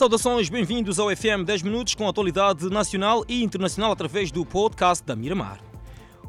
[0.00, 5.14] Saudações, bem-vindos ao FM 10 Minutos com atualidade nacional e internacional através do podcast da
[5.14, 5.60] Miramar.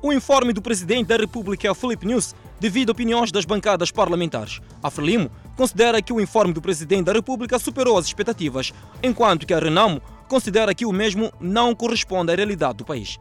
[0.01, 4.59] O informe do Presidente da República, Felipe News, devido a opiniões das bancadas parlamentares.
[4.83, 9.53] A Frelimo considera que o informe do Presidente da República superou as expectativas, enquanto que
[9.53, 13.17] a Renamo considera que o mesmo não corresponde à realidade do país.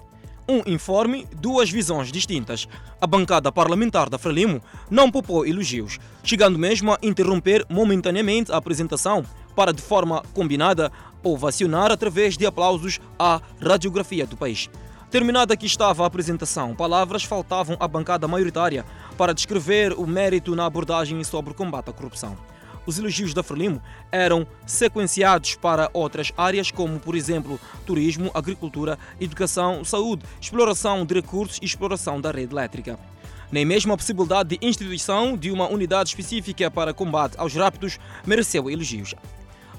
[0.48, 2.66] Um informe, duas visões distintas.
[3.00, 4.60] A bancada parlamentar da Frelimo
[4.90, 10.90] não poupou elogios, chegando mesmo a interromper momentaneamente a apresentação para, de forma combinada,
[11.22, 14.68] ovacionar através de aplausos a radiografia do país.
[15.10, 18.84] Terminada que estava a apresentação, palavras faltavam à bancada maioritária
[19.18, 22.36] para descrever o mérito na abordagem sobre o combate à corrupção.
[22.86, 29.84] Os elogios da Frelimo eram sequenciados para outras áreas, como, por exemplo, turismo, agricultura, educação,
[29.84, 32.98] saúde, exploração de recursos e exploração da rede elétrica.
[33.52, 38.70] Nem mesmo a possibilidade de instituição de uma unidade específica para combate aos rápidos mereceu
[38.70, 39.14] elogios.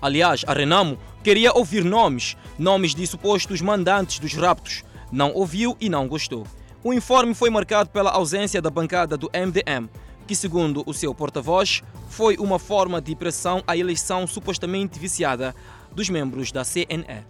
[0.02, 4.84] Aliás, a Renamo queria ouvir nomes, nomes de supostos mandantes dos raptos.
[5.12, 6.46] Não ouviu e não gostou.
[6.84, 9.88] O informe foi marcado pela ausência da bancada do MDM,
[10.26, 15.56] que, segundo o seu porta-voz, foi uma forma de pressão à eleição supostamente viciada
[15.94, 17.24] dos membros da CNE.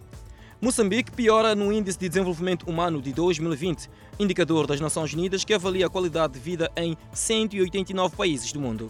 [0.62, 5.86] Moçambique piora no Índice de Desenvolvimento Humano de 2020, indicador das Nações Unidas que avalia
[5.86, 8.88] a qualidade de vida em 189 países do mundo.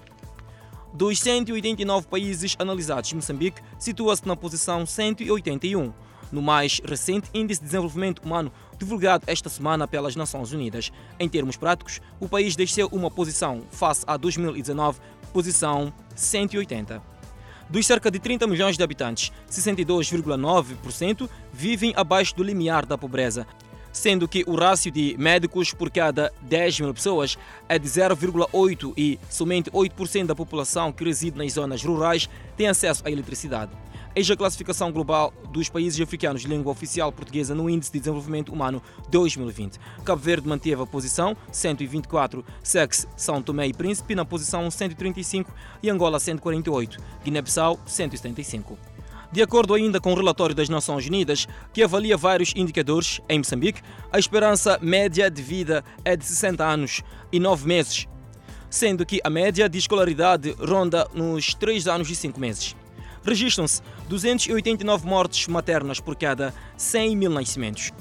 [0.92, 5.95] Dos 189 países analisados, Moçambique situa-se na posição 181,
[6.31, 10.92] no mais recente Índice de Desenvolvimento Humano divulgado esta semana pelas Nações Unidas.
[11.19, 15.01] Em termos práticos, o país desceu uma posição face a 2019,
[15.33, 17.11] posição 180.
[17.73, 23.47] Dos cerca de 30 milhões de habitantes, 62,9% vivem abaixo do limiar da pobreza,
[23.91, 29.19] sendo que o rácio de médicos por cada 10 mil pessoas é de 0,8 e
[29.31, 33.73] somente 8% da população que reside nas zonas rurais tem acesso à eletricidade.
[34.14, 38.52] Eis a classificação global dos países africanos de língua oficial portuguesa no Índice de Desenvolvimento
[38.52, 39.78] Humano 2020.
[40.05, 45.51] Cabo Verde manteve a posição 124, segue São Tomé e Príncipe na posição 135
[45.83, 48.77] e Angola 148, Guiné-Bissau 175.
[49.33, 53.80] De acordo ainda com o relatório das Nações Unidas, que avalia vários indicadores, em Moçambique,
[54.12, 57.02] a esperança média de vida é de 60 anos
[57.33, 58.06] e 9 meses,
[58.68, 62.77] sendo que a média de escolaridade ronda nos 3 anos e 5 meses.
[63.24, 67.92] Registram-se 289 mortes maternas por cada 100 mil nascimentos,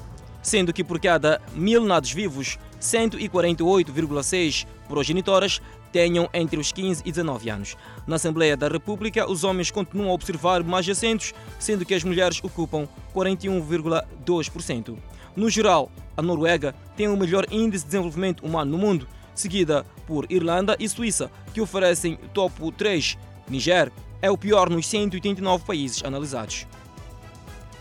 [0.42, 5.62] sendo que por cada mil nados vivos, 148,6 progenitoras
[5.92, 7.78] tenham entre os 15 e 19 anos.
[8.08, 12.42] Na Assembleia da República, os homens continuam a observar mais assentos, sendo que as mulheres
[12.44, 14.98] ocupam 41,2%.
[15.36, 20.26] No geral, a Noruega tem o melhor índice de desenvolvimento humano no mundo, seguida por
[20.30, 23.18] Irlanda e Suíça, que oferecem topo 3.
[23.50, 26.68] Niger é o pior nos 189 países analisados.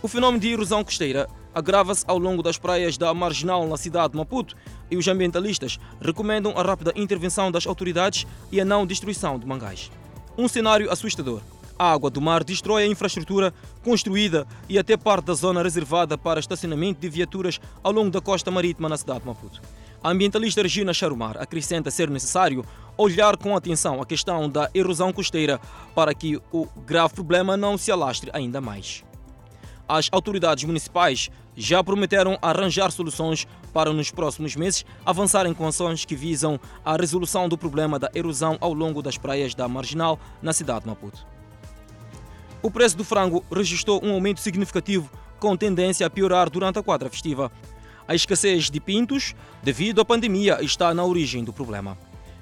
[0.02, 4.18] O fenômeno de erosão costeira agrava-se ao longo das praias da Marginal na cidade de
[4.18, 4.56] Maputo
[4.90, 9.90] e os ambientalistas recomendam a rápida intervenção das autoridades e a não destruição de mangás.
[10.38, 11.40] Um cenário assustador.
[11.78, 16.40] A água do mar destrói a infraestrutura construída e até parte da zona reservada para
[16.40, 19.60] estacionamento de viaturas ao longo da costa marítima na cidade de Maputo.
[20.02, 22.64] A ambientalista Regina Charumar acrescenta ser necessário
[23.00, 25.58] olhar com atenção a questão da erosão costeira
[25.94, 29.02] para que o grave problema não se alastre ainda mais.
[29.88, 36.14] As autoridades municipais já prometeram arranjar soluções para, nos próximos meses, avançarem com ações que
[36.14, 40.82] visam a resolução do problema da erosão ao longo das praias da Marginal, na cidade
[40.82, 41.26] de Maputo.
[42.62, 47.08] O preço do frango registrou um aumento significativo, com tendência a piorar durante a quadra
[47.08, 47.50] festiva.
[48.06, 51.96] A escassez de pintos, devido à pandemia, está na origem do problema.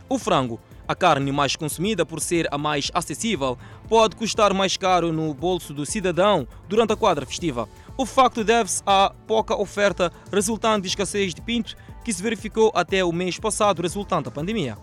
[0.08, 3.58] O frango a carne mais consumida, por ser a mais acessível,
[3.90, 7.68] pode custar mais caro no bolso do cidadão durante a quadra festiva.
[7.94, 13.04] O facto deve-se à pouca oferta resultante de escassez de pinto que se verificou até
[13.04, 14.78] o mês passado resultante da pandemia.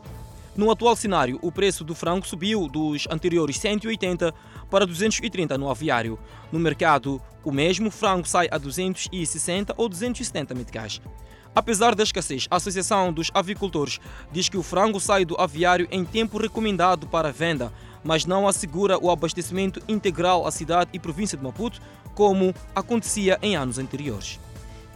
[0.55, 4.31] No atual cenário, o preço do frango subiu dos anteriores 180
[4.69, 6.19] para 230 no aviário.
[6.51, 11.01] No mercado, o mesmo frango sai a 260 ou 270 meticais.
[11.55, 16.03] Apesar da escassez, a Associação dos Avicultores diz que o frango sai do aviário em
[16.03, 17.71] tempo recomendado para venda,
[18.03, 21.81] mas não assegura o abastecimento integral à cidade e província de Maputo,
[22.13, 24.37] como acontecia em anos anteriores.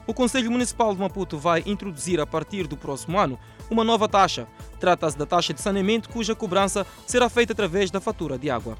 [0.05, 3.39] O Conselho Municipal de Maputo vai introduzir a partir do próximo ano
[3.69, 4.45] uma nova taxa.
[4.81, 8.77] Trata-se da taxa de saneamento, cuja cobrança será feita através da fatura de água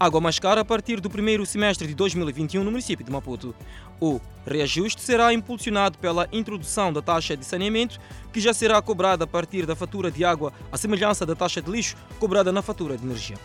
[0.00, 3.54] água mais cara a partir do primeiro semestre de 2021 no município de Maputo.
[4.00, 8.00] O reajuste será impulsionado pela introdução da taxa de saneamento,
[8.32, 11.70] que já será cobrada a partir da fatura de água, à semelhança da taxa de
[11.70, 13.36] lixo cobrada na fatura de energia.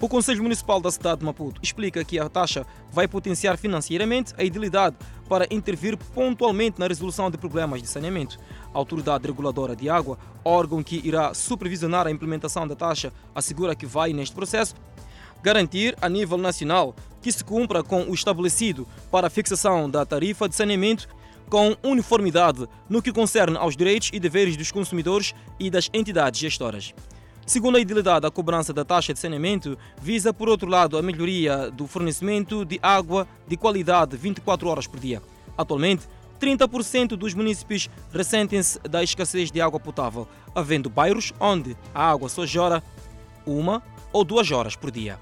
[0.00, 4.42] O Conselho Municipal da cidade de Maputo explica que a taxa vai potenciar financeiramente a
[4.42, 4.96] idilidade
[5.28, 8.38] para intervir pontualmente na resolução de problemas de saneamento.
[8.72, 13.84] A Autoridade Reguladora de Água, órgão que irá supervisionar a implementação da taxa, assegura que
[13.84, 14.74] vai, neste processo,
[15.42, 20.48] garantir a nível nacional que se cumpra com o estabelecido para a fixação da tarifa
[20.48, 21.08] de saneamento
[21.48, 26.94] com uniformidade no que concerne aos direitos e deveres dos consumidores e das entidades gestoras.
[27.44, 31.68] Segundo a idilidade, a cobrança da taxa de saneamento visa, por outro lado, a melhoria
[31.70, 35.20] do fornecimento de água de qualidade 24 horas por dia.
[35.58, 36.06] Atualmente,
[36.40, 42.46] 30% dos municípios ressentem-se da escassez de água potável, havendo bairros onde a água só
[42.46, 42.82] jora
[43.44, 43.82] uma
[44.12, 45.18] ou duas horas por dia.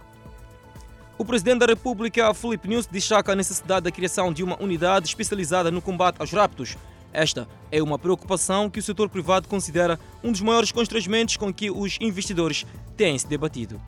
[1.19, 5.69] O presidente da República, Felipe News, destaca a necessidade da criação de uma unidade especializada
[5.69, 6.77] no combate aos raptos.
[7.13, 11.73] Esta é uma preocupação que o setor privado considera um dos maiores constrangimentos com que
[11.73, 12.65] os investidores
[12.97, 13.81] têm se debatido.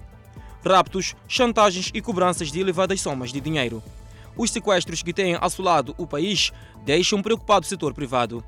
[0.67, 3.81] Raptos, chantagens e cobranças de elevadas somas de dinheiro.
[4.37, 6.51] Os sequestros que têm assolado o país
[6.85, 8.45] deixam preocupado o setor privado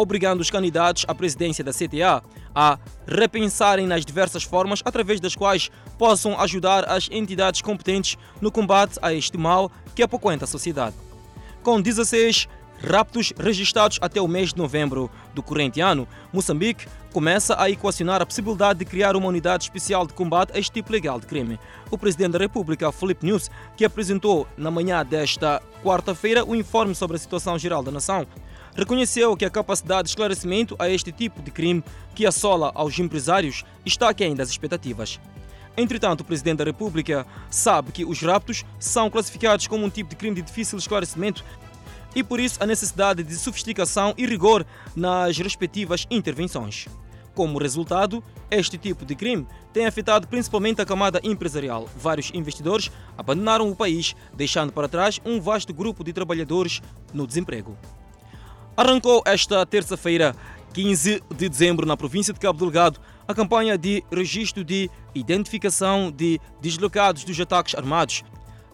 [0.00, 2.22] obrigando os candidatos à presidência da CTA
[2.54, 8.98] a repensarem nas diversas formas através das quais possam ajudar as entidades competentes no combate
[9.02, 10.96] a este mal que apoquenta a sociedade.
[11.62, 12.48] Com 16
[12.82, 18.26] raptos registrados até o mês de novembro do corrente ano, Moçambique começa a equacionar a
[18.26, 21.58] possibilidade de criar uma unidade especial de combate a este tipo legal de crime.
[21.90, 27.16] O presidente da República, Felipe News, que apresentou na manhã desta quarta-feira o informe sobre
[27.16, 28.26] a situação geral da nação,
[28.74, 31.82] reconheceu que a capacidade de esclarecimento a este tipo de crime
[32.14, 35.20] que assola aos empresários está aquém das expectativas.
[35.76, 40.16] Entretanto, o Presidente da República sabe que os raptos são classificados como um tipo de
[40.16, 41.44] crime de difícil esclarecimento
[42.14, 46.86] e por isso a necessidade de sofisticação e rigor nas respectivas intervenções.
[47.34, 51.88] Como resultado, este tipo de crime tem afetado principalmente a camada empresarial.
[51.96, 56.82] Vários investidores abandonaram o país, deixando para trás um vasto grupo de trabalhadores
[57.14, 57.78] no desemprego.
[58.76, 60.34] Arrancou esta terça-feira,
[60.72, 66.40] 15 de dezembro, na província de Cabo Delgado, a campanha de registro de identificação de
[66.60, 68.22] deslocados dos ataques armados.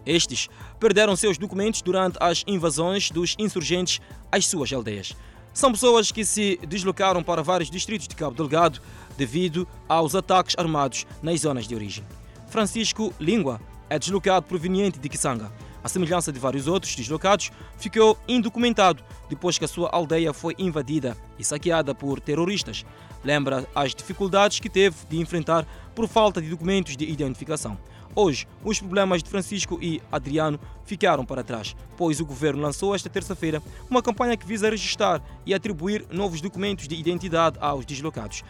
[0.05, 0.47] Estes
[0.79, 3.99] perderam seus documentos durante as invasões dos insurgentes
[4.31, 5.13] às suas aldeias.
[5.53, 8.79] São pessoas que se deslocaram para vários distritos de Cabo Delgado
[9.17, 12.05] devido aos ataques armados nas zonas de origem.
[12.47, 13.59] Francisco Língua
[13.89, 15.51] é deslocado proveniente de Kisanga
[15.83, 21.17] à semelhança de vários outros deslocados, ficou indocumentado depois que a sua aldeia foi invadida
[21.37, 22.85] e saqueada por terroristas.
[23.23, 25.65] Lembra as dificuldades que teve de enfrentar
[25.95, 27.77] por falta de documentos de identificação.
[28.15, 33.09] Hoje, os problemas de Francisco e Adriano ficaram para trás, pois o governo lançou esta
[33.09, 38.43] terça-feira uma campanha que visa registrar e atribuir novos documentos de identidade aos deslocados.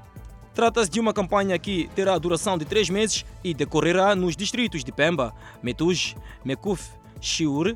[0.57, 4.91] Trata-se de uma campanha que terá duração de três meses e decorrerá nos distritos de
[4.91, 5.31] Pemba,
[5.62, 6.89] Metuj, Mekuf,
[7.19, 7.75] Chiur,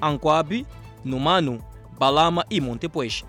[0.00, 0.66] Anquabi,
[1.04, 1.62] Numano,
[1.98, 3.24] Balama e Montepuez.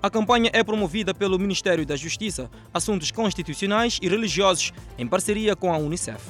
[0.00, 5.72] A campanha é promovida pelo Ministério da Justiça, Assuntos Constitucionais e Religiosos, em parceria com
[5.72, 6.22] a Unicef.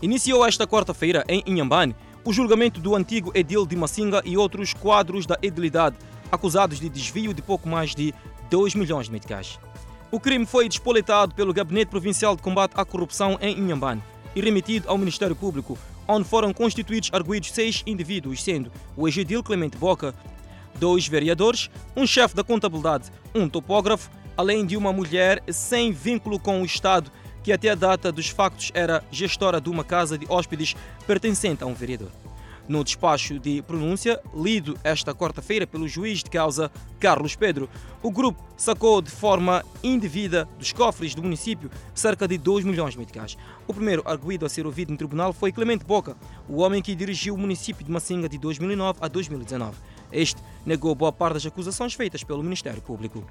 [0.00, 1.94] Iniciou esta quarta-feira, em Inhambane,
[2.24, 5.96] o julgamento do antigo edil de Massinga e outros quadros da edilidade,
[6.32, 8.14] acusados de desvio de pouco mais de
[8.50, 9.58] 2 milhões de meticais.
[10.10, 14.02] O crime foi despoletado pelo Gabinete Provincial de Combate à Corrupção em Inhambane
[14.34, 19.76] e remetido ao Ministério Público, onde foram constituídos arguídos seis indivíduos, sendo o Egedil Clemente
[19.76, 20.14] Boca,
[20.78, 26.60] dois vereadores, um chefe da contabilidade, um topógrafo, além de uma mulher sem vínculo com
[26.60, 27.10] o Estado,
[27.42, 30.74] que até a data dos factos era gestora de uma casa de hóspedes
[31.06, 32.10] pertencente a um vereador.
[32.68, 37.68] No despacho de pronúncia, lido esta quarta-feira pelo juiz de causa Carlos Pedro,
[38.02, 42.98] o grupo sacou de forma indevida dos cofres do município cerca de 2 milhões de
[42.98, 43.36] meticais.
[43.68, 46.16] O primeiro arguído a ser ouvido no tribunal foi Clemente Boca,
[46.48, 49.76] o homem que dirigiu o município de Massinga de 2009 a 2019.
[50.10, 53.24] Este negou boa parte das acusações feitas pelo Ministério Público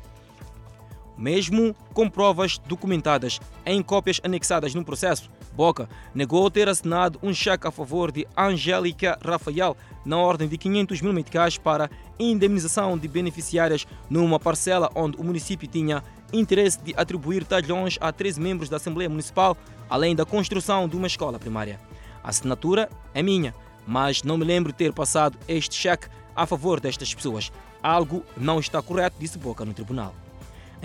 [1.17, 5.29] mesmo com provas documentadas em cópias anexadas no processo.
[5.55, 11.01] Boca negou ter assinado um cheque a favor de Angélica Rafael na ordem de 500
[11.01, 17.45] mil meticais para indemnização de beneficiárias numa parcela onde o município tinha interesse de atribuir
[17.45, 19.57] talhões a 13 membros da Assembleia Municipal,
[19.89, 21.79] além da construção de uma escola primária.
[22.23, 23.55] A assinatura é minha,
[23.87, 27.51] mas não me lembro ter passado este cheque a favor destas pessoas.
[27.81, 30.13] Algo não está correto, disse Boca no tribunal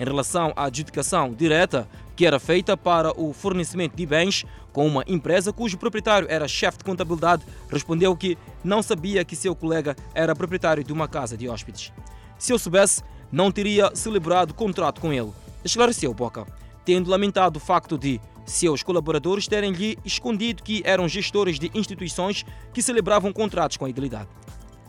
[0.01, 4.43] em relação à adjudicação direta que era feita para o fornecimento de bens
[4.73, 9.55] com uma empresa cujo proprietário era chefe de contabilidade, respondeu que não sabia que seu
[9.55, 11.93] colega era proprietário de uma casa de hóspedes.
[12.39, 15.31] Se eu soubesse, não teria celebrado contrato com ele,
[15.63, 16.47] esclareceu Boca,
[16.83, 22.43] tendo lamentado o facto de seus colaboradores terem-lhe escondido que eram gestores de instituições
[22.73, 24.29] que celebravam contratos com a idilidade.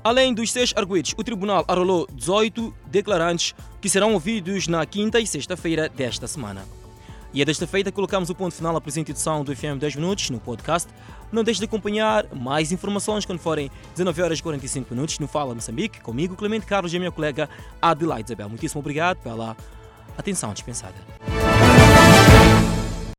[0.04, 5.26] Além dos seis arguidos, o tribunal arrolou 18 declarantes que serão ouvidos na quinta e
[5.26, 6.64] sexta-feira desta semana.
[7.32, 9.94] E é desta feita que colocamos o ponto final à presente edição do FM 10
[9.94, 10.88] Minutos no podcast.
[11.30, 15.54] Não deixe de acompanhar mais informações quando forem 19 horas e 45 minutos no Fala
[15.54, 17.48] Moçambique, comigo, Clemente Carlos e a minha colega
[17.80, 18.48] Adelaide Isabel.
[18.48, 19.56] Muitíssimo obrigado pela
[20.18, 20.96] atenção dispensada.